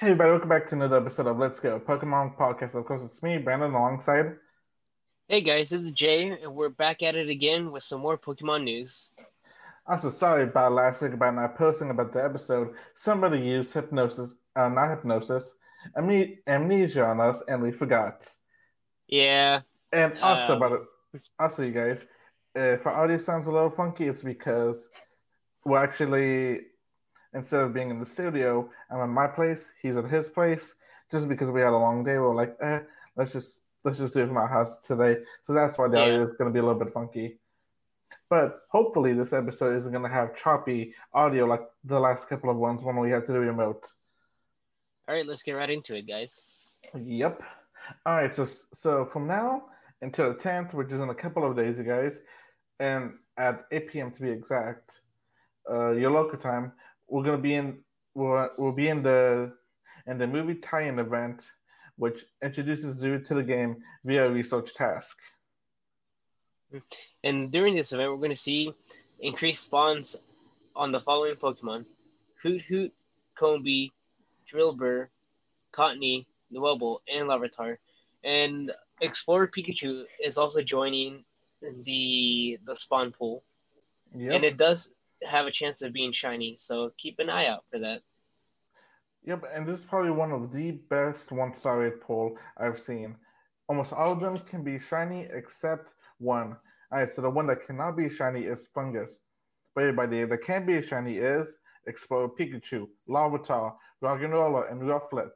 [0.00, 2.76] Hey everybody, welcome back to another episode of Let's Go Pokemon Podcast.
[2.76, 4.36] Of course, it's me, Brandon, alongside.
[5.26, 9.08] Hey guys, is Jay, and we're back at it again with some more Pokemon news.
[9.88, 12.76] Also, sorry about last week about not posting about the episode.
[12.94, 15.56] Somebody used hypnosis, uh, not hypnosis,
[15.96, 18.24] amne- amnesia on us, and we forgot.
[19.08, 19.62] Yeah.
[19.92, 20.80] And also, Um, about
[21.14, 22.04] it, also, you guys,
[22.54, 24.88] if our audio sounds a little funky, it's because
[25.64, 26.68] we're actually
[27.34, 30.74] instead of being in the studio, I'm in my place, he's at his place.
[31.10, 32.80] Just because we had a long day, we are like, eh,
[33.16, 35.18] let's just let's just do it from our house today.
[35.44, 36.02] So that's why the Yeah.
[36.04, 37.38] audio is going to be a little bit funky.
[38.28, 42.58] But hopefully, this episode isn't going to have choppy audio like the last couple of
[42.58, 43.90] ones when we had to do remote.
[45.08, 46.44] All right, let's get right into it, guys.
[46.94, 47.42] Yep.
[48.04, 48.34] All right.
[48.34, 49.70] So so from now
[50.02, 52.20] until the tenth, which is in a couple of days, you guys,
[52.78, 54.10] and at eight p.m.
[54.10, 55.00] to be exact,
[55.70, 56.72] uh, your local time,
[57.08, 57.78] we're gonna be in
[58.14, 59.52] we'll, we'll be in the
[60.06, 61.44] in the movie tie-in event,
[61.96, 65.16] which introduces you to the game via a research task.
[67.24, 68.72] And during this event, we're going to see
[69.20, 70.16] increased spawns
[70.76, 71.86] on the following Pokemon:
[72.42, 72.92] Hoot Hoot,
[73.38, 73.92] Combee,
[74.52, 75.08] Drilbur,
[75.72, 77.78] Cottonee, Nuebel, and Larvitar.
[78.24, 81.24] And Explorer Pikachu is also joining
[81.84, 83.42] the the spawn pool,
[84.14, 84.32] Yep.
[84.32, 84.90] and it does
[85.24, 86.56] have a chance of being shiny.
[86.58, 88.02] So keep an eye out for that.
[89.24, 93.16] Yep, and this is probably one of the best one-star rate poll I've seen.
[93.68, 96.56] Almost all of them can be shiny except one.
[96.90, 99.18] All right, so the one that cannot be shiny is Foongus.
[99.74, 105.30] But everybody that can be shiny is Explorer Pikachu, Larvitar, Roggenrola, and Rufflet.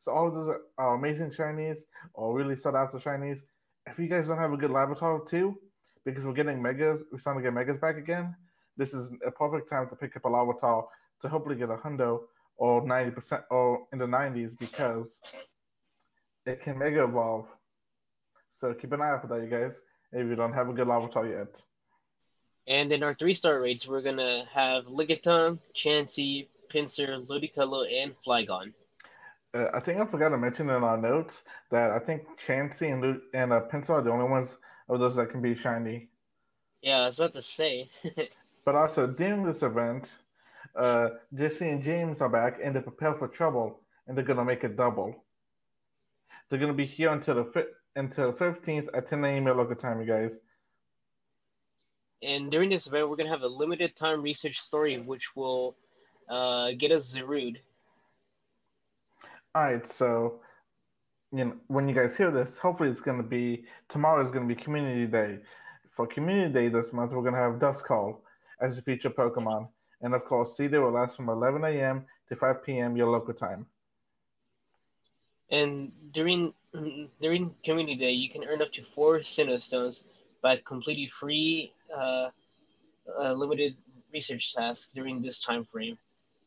[0.00, 1.78] So all of those are, are amazing shinies
[2.12, 3.40] or really sought after shinies.
[3.86, 5.56] If you guys don't have a good Larvitar too,
[6.04, 8.34] because we're getting megas, we're starting to get megas back again,
[8.76, 10.84] this is a perfect time to pick up a Larvitar
[11.22, 12.20] to hopefully get a hundo
[12.56, 15.20] or 90% or in the 90s because
[16.46, 17.46] it can mega evolve.
[18.50, 19.80] So keep an eye out for that, you guys,
[20.12, 21.60] if you don't have a good Larvitar yet.
[22.68, 28.72] And in our three star rates, we're gonna have Lickitung, Chansey, Pinsir, Ludicolo, and Flygon.
[29.54, 33.02] Uh, I think I forgot to mention in our notes that I think Chansey and,
[33.02, 34.56] Lu- and uh, Pinsir are the only ones
[34.88, 36.08] of those that can be shiny.
[36.80, 37.90] Yeah, I was about to say.
[38.64, 40.08] But also during this event,
[40.76, 44.64] uh, Jesse and James are back and they prepare for trouble, and they're gonna make
[44.64, 45.24] it double.
[46.48, 49.44] They're gonna be here until the fi- until fifteenth at ten a.m.
[49.44, 50.40] local time, you guys.
[52.22, 55.76] and during this event, we're gonna have a limited time research story, which will
[56.28, 57.58] uh, get us Zarude.
[59.54, 60.40] All right, so
[61.32, 64.54] you know when you guys hear this, hopefully it's gonna be tomorrow is gonna be
[64.54, 65.40] Community Day.
[65.96, 68.18] For Community Day this month, we're gonna have Duskull
[68.62, 69.68] as a feature Pokemon,
[70.00, 72.06] and of course, C Day will last from 11 a.m.
[72.28, 72.96] to 5 p.m.
[72.96, 73.66] your local time.
[75.50, 76.54] And during
[77.20, 80.04] during Community Day, you can earn up to four Sinnoh Stones
[80.40, 82.30] by completing free uh,
[83.20, 83.76] uh, limited
[84.12, 85.98] research tasks during this time frame.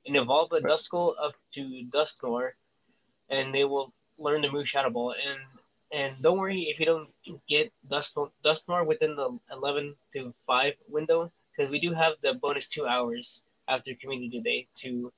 [0.08, 1.62] And evolve a Duskull up to
[1.92, 2.52] Dusknoir,
[3.30, 5.14] and they will learn the move Shadow Ball.
[5.14, 5.40] And
[5.92, 7.10] and don't worry if you don't
[7.48, 12.68] get Dust Dusknoir within the 11 to 5 window, because we do have the bonus
[12.68, 15.12] two hours after Community Day to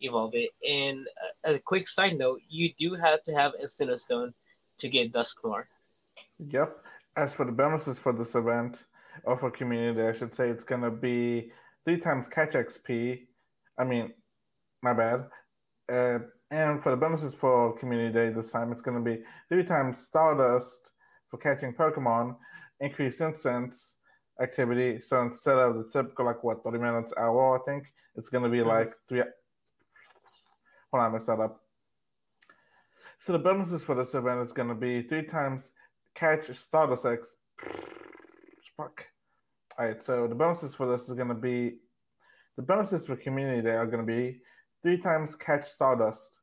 [0.00, 0.50] evolve it.
[0.68, 1.06] And
[1.44, 4.32] a, a quick side note, you do have to have a Sinnoh
[4.78, 5.64] to get Dusknoir.
[6.38, 6.76] Yep.
[7.16, 8.84] As for the bonuses for this event,
[9.24, 11.52] or for Community Day, I should say, it's gonna be
[11.84, 13.26] three times catch XP.
[13.78, 14.12] I mean,
[14.82, 15.26] my bad.
[15.90, 16.18] Uh,
[16.50, 19.98] and for the bonuses for Community Day this time, it's going to be three times
[19.98, 20.92] Stardust
[21.30, 22.36] for catching Pokemon,
[22.80, 23.94] increased incense
[24.40, 25.00] activity.
[25.00, 28.50] So instead of the typical, like, what, 30 minutes, hour, I think, it's going to
[28.50, 28.66] be Mhm.
[28.66, 29.22] like three.
[30.90, 31.60] Hold on, I messed that up.
[33.20, 35.70] So the bonuses for this event is going to be three times
[36.14, 37.36] catch Stardust X.
[38.76, 39.06] Fuck.
[39.78, 41.78] All right, so the bonuses for this is going to be
[42.56, 44.42] the bonuses for Community Day are going to be
[44.82, 46.40] three times catch Stardust.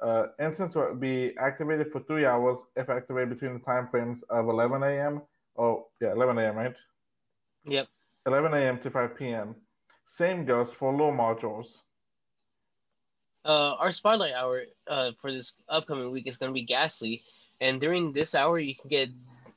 [0.00, 4.48] Uh, incense will be activated for three hours if activated between the time frames of
[4.48, 5.22] 11 a.m.
[5.58, 6.76] Oh, yeah, 11 a.m., right?
[7.66, 7.88] Yep.
[8.26, 8.78] 11 a.m.
[8.80, 9.54] to 5 p.m.
[10.06, 11.82] Same goes for Lure Modules.
[13.44, 17.22] Uh, our spotlight hour uh, for this upcoming week is going to be Gastly,
[17.60, 19.08] and during this hour you can get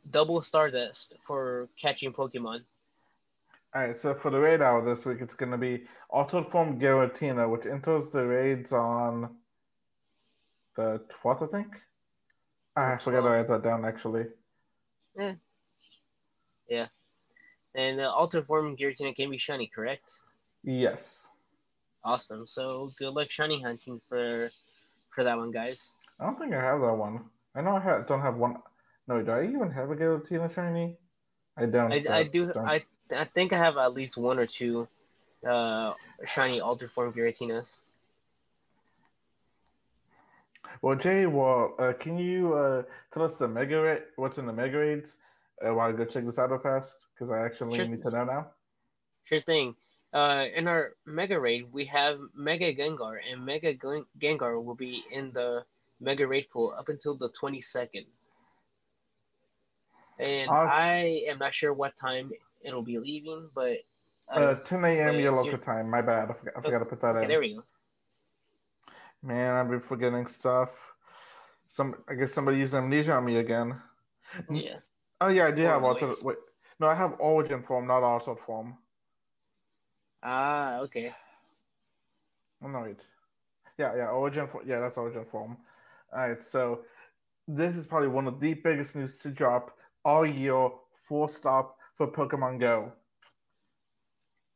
[0.10, 2.62] double Stardust for catching Pokemon.
[3.76, 6.80] All right, so for the raid hour this week, it's going to be Altered Form
[6.80, 9.36] Giratina, which enters the raids on
[10.76, 11.68] the 12th, I think.
[12.76, 14.26] Ah, I forgot to write that down, actually.
[17.76, 20.12] And the Alter Form Giratina can be shiny, correct?
[20.64, 21.30] Yes.
[22.04, 22.48] Awesome.
[22.48, 24.50] So good luck shiny hunting for
[25.16, 25.94] for that one, guys.
[26.20, 27.26] I don't think I have that one.
[27.56, 28.58] I know I ha- don't have one.
[29.08, 30.98] No, do I even have a Giratina shiny?
[31.58, 31.92] I don't.
[31.92, 32.52] I, I do.
[32.52, 32.68] don't.
[32.68, 32.84] I
[33.16, 34.88] I think I have at least one or two
[35.48, 35.94] uh,
[36.26, 37.80] shiny Alter Form Giratinas.
[40.82, 44.54] Well, Jay, well, uh, can you uh, tell us the mega ra- what's in the
[44.54, 45.18] mega raids?
[45.66, 47.88] Uh, want to go check this out real fast because I actually Sure.
[47.88, 48.52] need to know now.
[49.26, 49.76] Sure thing.
[50.14, 55.04] Uh, in our Mega Raid, we have Mega Gengar, and Mega Gen- Gengar will be
[55.12, 55.66] in the
[56.00, 58.06] Mega Raid pool up until the 22nd.
[60.20, 62.32] And Awes- I am not sure what time
[62.62, 63.80] it'll be leaving, but
[64.28, 65.20] Uh, as- 10 a.m.
[65.20, 65.90] your local you- time.
[65.90, 66.30] My bad.
[66.30, 67.30] I forgot, I forgot to put that okay, in.
[67.30, 67.64] there we go.
[69.22, 70.70] Man, I've been forgetting stuff.
[71.68, 73.82] Some, I guess somebody used amnesia on me again.
[74.50, 74.80] Yeah.
[75.24, 76.08] Oh yeah, I do have altered.
[76.08, 76.22] voice.
[76.22, 76.38] Wait,
[76.82, 78.78] no, I have origin form, not altered form.
[80.22, 81.14] Ah, okay.
[82.62, 83.00] Oh, no, wait.
[83.78, 84.50] Yeah, yeah, origin.
[84.50, 85.56] For, yeah, that's origin form.
[86.12, 86.82] All right, so
[87.48, 90.70] this is probably one of the biggest news to drop all year.
[91.08, 92.92] Full stop for Pokemon Go.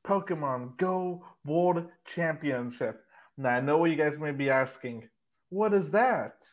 [0.05, 3.05] Pokemon Go World Championship.
[3.37, 5.07] Now I know what you guys may be asking.
[5.47, 6.45] What is that?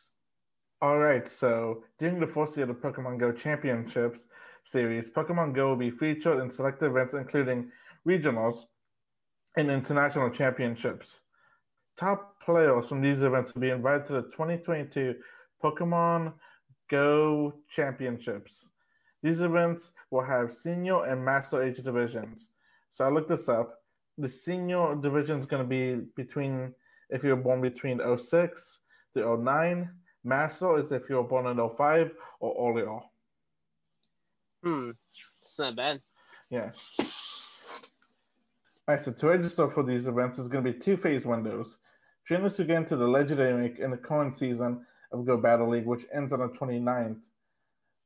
[0.81, 4.25] All right, so during the first year of the Pokemon Go Championships
[4.65, 7.71] series, Pokemon Go will be featured in select events including
[8.05, 8.65] regionals
[9.55, 11.21] and international championships.
[11.97, 15.15] Top players from these events will be invited to the 2022
[15.63, 16.33] Pokemon
[16.89, 18.65] Go Championships.
[19.23, 22.49] These events will have senior and master age divisions.
[22.91, 23.79] So I looked this up.
[24.17, 26.73] The senior division is going to be between,
[27.09, 28.79] if you're born between 06
[29.15, 29.89] to 09.
[30.25, 32.99] Master is if you're born in 05 or earlier.
[34.63, 34.91] Hmm.
[35.43, 36.01] It's not bad.
[36.49, 36.71] Yeah.
[36.99, 37.05] All
[38.87, 41.77] right, so to register for these events is going to be two phase windows.
[42.25, 46.05] Trainers who get into the legendary in the current season of Go Battle League, which
[46.13, 47.27] ends on the 29th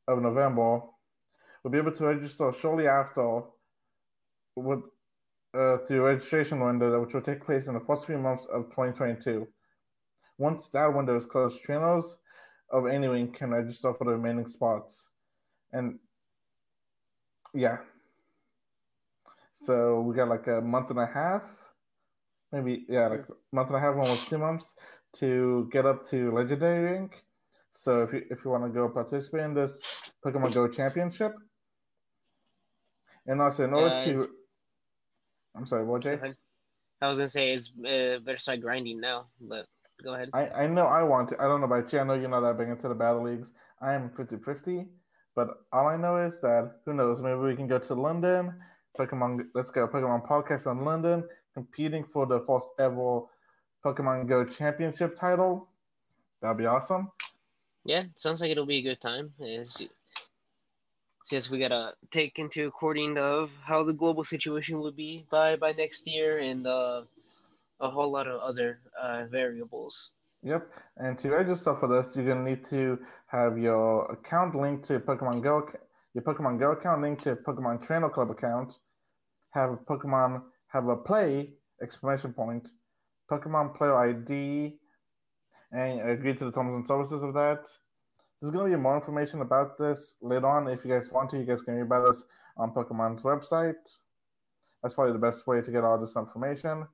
[0.07, 0.81] of November,
[1.63, 3.41] We'll be able to register shortly after
[4.55, 4.79] with
[5.53, 9.47] uh, through registration window, which will take place in the first few months of 2022.
[10.39, 12.17] Once that window is closed, trainers
[12.71, 15.09] of any wing can register for the remaining spots.
[15.73, 15.99] And
[17.53, 17.77] yeah.
[19.53, 21.43] So we got like a month and a half,
[22.53, 24.75] maybe yeah, like a month and a half, almost two months
[25.17, 27.23] to get up to legendary rank.
[27.71, 29.81] So if you if you want to go participate in this
[30.25, 31.33] Pokemon Go Championship,
[33.27, 34.29] and also in order Uh, to,
[35.55, 36.17] I'm sorry, what Jay?
[37.01, 39.67] I was gonna say it's uh, better start grinding now, but
[40.03, 40.29] go ahead.
[40.33, 41.41] I, I know I want to.
[41.41, 41.99] I don't know about you.
[41.99, 43.51] I know you're not that big into the battle leagues.
[43.81, 44.85] I am 50 50.
[45.35, 48.55] But all I know is that, who knows, maybe we can go to London.
[48.97, 49.87] Pokemon, let's go.
[49.87, 51.23] Pokemon podcast in London,
[51.53, 53.21] competing for the first ever
[53.85, 55.69] Pokemon Go championship title.
[56.41, 57.11] That'd be awesome.
[57.85, 59.31] Yeah, sounds like it'll be a good time.
[59.39, 59.87] It's ju-
[61.29, 65.71] just we gotta take into according of how the global situation will be by by
[65.71, 67.03] next year and uh,
[67.79, 70.13] a whole lot of other uh, variables.
[70.43, 70.69] Yep.
[70.97, 75.43] And to register for this, you're gonna need to have your account linked to Pokemon
[75.43, 75.67] Go,
[76.13, 78.79] your Pokemon Go account linked to Pokemon Trainer Club account.
[79.51, 81.49] Have a Pokemon have a play
[81.81, 82.69] exclamation point,
[83.29, 84.77] Pokemon player ID,
[85.71, 87.67] and agree to the terms and services of that.
[88.41, 90.67] There's gonna be more information about this later on.
[90.69, 92.23] If you guys want to, you guys can read about this
[92.55, 93.97] on Pokemon's website.
[94.81, 96.87] That's probably the best way to get all this information.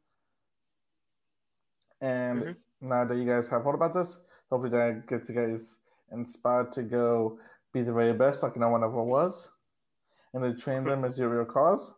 [2.05, 2.55] And Mhm.
[2.81, 4.19] now that you guys have heard about this,
[4.49, 5.79] hopefully that gets you guys
[6.11, 7.39] inspired to go
[7.73, 9.51] be the very best, like no one ever was,
[10.33, 11.95] and to train them as your real cause.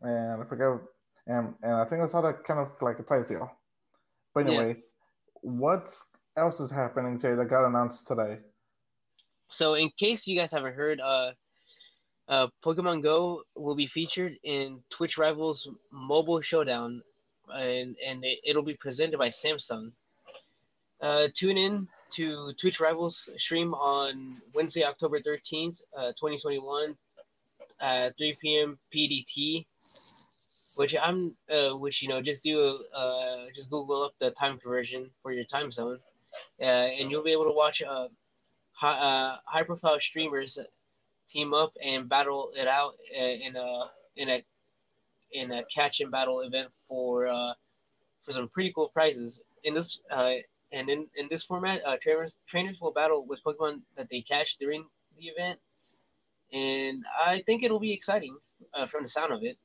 [0.00, 0.80] And I forget,
[1.26, 3.48] and and I think that's how that kind of like applies here.
[4.32, 4.52] But Yeah.
[4.52, 4.82] anyway,
[5.42, 5.94] what
[6.36, 7.34] else is happening, Jay?
[7.34, 8.40] That got announced today.
[9.48, 11.34] So, in case you guys haven't heard, uh,
[12.28, 17.02] uh, Pokemon Go will be featured in Twitch Rivals Mobile Showdown,
[17.54, 19.92] and and it, it'll be presented by Samsung.
[21.00, 26.96] Uh, tune in to Twitch Rivals stream on Wednesday, October thirteenth, uh, twenty twenty one,
[27.80, 28.78] at three p.m.
[28.94, 29.66] PDT.
[30.76, 35.10] Which I'm, uh, which you know, just do, uh, just Google up the time conversion
[35.20, 35.98] for your time zone,
[36.60, 38.06] uh, and you'll be able to watch uh,
[38.70, 40.58] high, uh, high profile streamers
[41.30, 44.44] team up and battle it out uh, in a in a
[45.32, 47.52] in a catch and battle event for uh,
[48.24, 49.40] for some pretty cool prizes.
[49.64, 50.34] In this uh,
[50.72, 54.56] and in, in this format, uh, trainers trainers will battle with Pokemon that they catch
[54.58, 54.84] during
[55.16, 55.58] the event,
[56.52, 58.36] and I think it'll be exciting
[58.74, 59.56] uh, from the sound of it.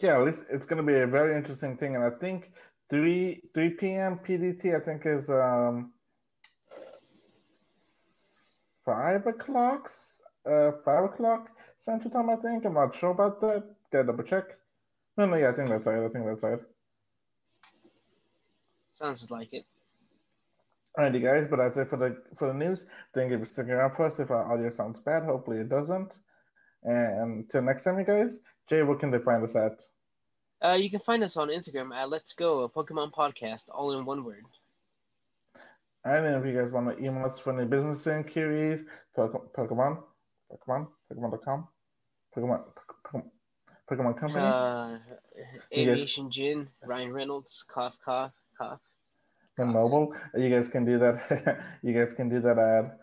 [0.00, 2.52] Yeah, at least it's going to be a very interesting thing, and I think
[2.88, 4.20] three three p.m.
[4.24, 4.74] PDT.
[4.74, 5.92] I think is um
[8.84, 9.90] five o'clock.
[10.46, 12.30] Uh, five o'clock Central Time.
[12.30, 12.64] I think.
[12.64, 13.64] I'm not sure about that.
[13.90, 14.56] Gotta double check.
[15.16, 16.04] No, no, yeah, I think that's right.
[16.04, 16.58] I think that's right.
[18.98, 19.64] Sounds like it.
[20.98, 22.86] Alrighty, guys, but that's it for the for the news.
[23.14, 24.20] Thank you for sticking around for us.
[24.20, 26.18] If our audio sounds bad, hopefully it doesn't.
[26.84, 28.38] And until next time, you guys.
[28.68, 29.80] Jay, where can they find us at?
[30.64, 34.04] Uh, you can find us on Instagram at Let's Go a Pokemon Podcast, all in
[34.04, 34.44] one word.
[36.04, 38.84] And if you guys want to email us for any business inquiries,
[39.16, 40.02] Pokemon, Pokemon,
[40.50, 41.68] Pokemon, Pokemon.com,
[42.36, 42.64] Pokemon, Pokemon,
[43.06, 43.22] Pokemon
[43.88, 44.40] Company.
[44.40, 44.98] Uh,
[45.72, 48.80] Aviation Gin, Ryan Reynolds, cough, cough, cough.
[49.58, 50.14] and mobile.
[50.34, 51.60] You guys can do that.
[51.82, 52.98] you guys can do that at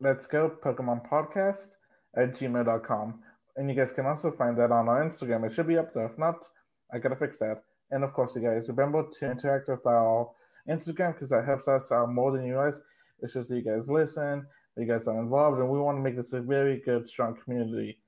[0.00, 1.68] Let's Go Pokemon Podcast
[2.16, 3.22] at gmail.com.
[3.56, 5.46] And you guys can also find that on our Instagram.
[5.46, 6.06] It should be up there.
[6.06, 6.44] If not,
[6.92, 7.62] I gotta fix that.
[7.90, 10.30] And of course, you guys remember to interact with our
[10.68, 12.80] Instagram because that helps us out more than you guys.
[13.20, 16.16] It shows that you guys listen, you guys are involved, and we want to make
[16.16, 17.98] this a very good, strong community.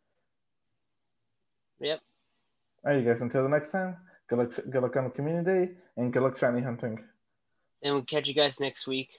[1.80, 2.00] Yep.
[2.85, 3.23] All right, you guys.
[3.23, 3.97] Until the next time.
[4.28, 6.99] Good luck, good luck on the community, and good luck shiny hunting.
[7.83, 9.11] And we'll catch you guys next week.